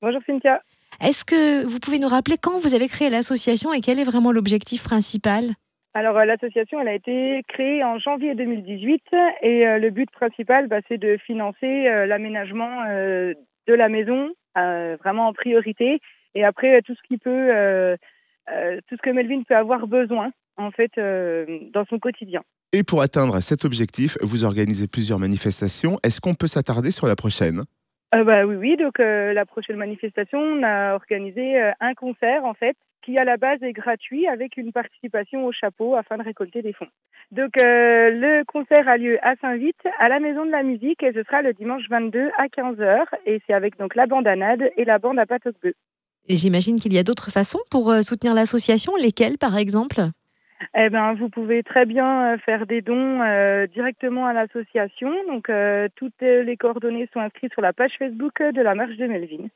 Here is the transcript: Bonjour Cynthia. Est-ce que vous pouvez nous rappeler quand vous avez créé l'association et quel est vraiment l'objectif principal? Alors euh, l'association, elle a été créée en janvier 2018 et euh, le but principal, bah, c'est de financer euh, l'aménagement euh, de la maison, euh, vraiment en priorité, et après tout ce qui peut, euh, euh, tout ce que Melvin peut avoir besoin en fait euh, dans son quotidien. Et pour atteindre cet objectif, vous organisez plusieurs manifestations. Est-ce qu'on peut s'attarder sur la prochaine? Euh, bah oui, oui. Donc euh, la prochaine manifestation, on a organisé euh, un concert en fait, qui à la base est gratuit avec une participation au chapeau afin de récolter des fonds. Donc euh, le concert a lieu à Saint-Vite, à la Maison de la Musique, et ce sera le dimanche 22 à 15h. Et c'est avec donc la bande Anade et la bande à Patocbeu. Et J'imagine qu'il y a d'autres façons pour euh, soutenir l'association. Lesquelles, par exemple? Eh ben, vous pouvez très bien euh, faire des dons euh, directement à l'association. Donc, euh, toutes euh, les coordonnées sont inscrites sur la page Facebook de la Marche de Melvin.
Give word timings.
Bonjour 0.00 0.20
Cynthia. 0.26 0.62
Est-ce 1.00 1.24
que 1.24 1.64
vous 1.64 1.80
pouvez 1.80 1.98
nous 1.98 2.08
rappeler 2.08 2.36
quand 2.40 2.58
vous 2.60 2.74
avez 2.74 2.88
créé 2.88 3.10
l'association 3.10 3.72
et 3.72 3.80
quel 3.80 3.98
est 3.98 4.04
vraiment 4.04 4.30
l'objectif 4.30 4.82
principal? 4.82 5.54
Alors 5.94 6.16
euh, 6.16 6.24
l'association, 6.24 6.80
elle 6.80 6.88
a 6.88 6.94
été 6.94 7.42
créée 7.48 7.82
en 7.82 7.98
janvier 7.98 8.34
2018 8.36 9.02
et 9.42 9.66
euh, 9.66 9.78
le 9.78 9.90
but 9.90 10.10
principal, 10.10 10.68
bah, 10.68 10.78
c'est 10.86 10.98
de 10.98 11.16
financer 11.26 11.88
euh, 11.88 12.06
l'aménagement 12.06 12.84
euh, 12.88 13.34
de 13.66 13.74
la 13.74 13.88
maison, 13.88 14.28
euh, 14.56 14.96
vraiment 15.02 15.26
en 15.26 15.32
priorité, 15.32 16.00
et 16.34 16.44
après 16.44 16.80
tout 16.82 16.94
ce 16.94 17.08
qui 17.08 17.18
peut, 17.18 17.30
euh, 17.30 17.96
euh, 18.52 18.80
tout 18.88 18.96
ce 18.96 19.02
que 19.02 19.10
Melvin 19.10 19.42
peut 19.42 19.56
avoir 19.56 19.88
besoin 19.88 20.30
en 20.56 20.70
fait 20.70 20.92
euh, 20.98 21.58
dans 21.72 21.84
son 21.86 21.98
quotidien. 21.98 22.42
Et 22.72 22.84
pour 22.84 23.00
atteindre 23.02 23.40
cet 23.40 23.64
objectif, 23.64 24.16
vous 24.20 24.44
organisez 24.44 24.86
plusieurs 24.86 25.18
manifestations. 25.18 25.98
Est-ce 26.04 26.20
qu'on 26.20 26.34
peut 26.34 26.46
s'attarder 26.46 26.90
sur 26.90 27.06
la 27.06 27.16
prochaine? 27.16 27.62
Euh, 28.14 28.24
bah 28.24 28.46
oui, 28.46 28.56
oui. 28.56 28.76
Donc 28.76 29.00
euh, 29.00 29.32
la 29.32 29.44
prochaine 29.44 29.76
manifestation, 29.76 30.38
on 30.38 30.62
a 30.62 30.94
organisé 30.94 31.60
euh, 31.60 31.72
un 31.80 31.94
concert 31.94 32.44
en 32.44 32.54
fait, 32.54 32.76
qui 33.02 33.18
à 33.18 33.24
la 33.24 33.36
base 33.36 33.62
est 33.62 33.72
gratuit 33.72 34.26
avec 34.26 34.56
une 34.56 34.72
participation 34.72 35.44
au 35.46 35.52
chapeau 35.52 35.94
afin 35.94 36.16
de 36.16 36.22
récolter 36.22 36.62
des 36.62 36.72
fonds. 36.72 36.88
Donc 37.30 37.58
euh, 37.58 38.10
le 38.10 38.44
concert 38.44 38.88
a 38.88 38.96
lieu 38.96 39.18
à 39.22 39.34
Saint-Vite, 39.36 39.80
à 39.98 40.08
la 40.08 40.20
Maison 40.20 40.46
de 40.46 40.50
la 40.50 40.62
Musique, 40.62 41.02
et 41.02 41.12
ce 41.12 41.22
sera 41.22 41.42
le 41.42 41.52
dimanche 41.52 41.82
22 41.90 42.30
à 42.38 42.46
15h. 42.46 43.04
Et 43.26 43.40
c'est 43.46 43.52
avec 43.52 43.78
donc 43.78 43.94
la 43.94 44.06
bande 44.06 44.26
Anade 44.26 44.70
et 44.76 44.84
la 44.84 44.98
bande 44.98 45.18
à 45.18 45.26
Patocbeu. 45.26 45.74
Et 46.28 46.36
J'imagine 46.36 46.78
qu'il 46.78 46.92
y 46.92 46.98
a 46.98 47.02
d'autres 47.02 47.30
façons 47.30 47.60
pour 47.70 47.90
euh, 47.90 48.02
soutenir 48.02 48.34
l'association. 48.34 48.94
Lesquelles, 48.96 49.38
par 49.38 49.56
exemple? 49.56 50.00
Eh 50.74 50.90
ben, 50.90 51.14
vous 51.14 51.28
pouvez 51.28 51.62
très 51.62 51.86
bien 51.86 52.34
euh, 52.34 52.38
faire 52.38 52.66
des 52.66 52.82
dons 52.82 53.22
euh, 53.22 53.66
directement 53.66 54.26
à 54.26 54.32
l'association. 54.32 55.12
Donc, 55.26 55.48
euh, 55.50 55.88
toutes 55.96 56.22
euh, 56.22 56.42
les 56.42 56.56
coordonnées 56.56 57.08
sont 57.12 57.20
inscrites 57.20 57.52
sur 57.52 57.62
la 57.62 57.72
page 57.72 57.92
Facebook 57.98 58.42
de 58.42 58.60
la 58.60 58.74
Marche 58.74 58.96
de 58.96 59.06
Melvin. 59.06 59.48